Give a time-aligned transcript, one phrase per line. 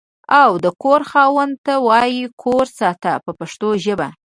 [0.41, 4.07] او د کور خاوند ته وایي کور ساته په پښتو ژبه.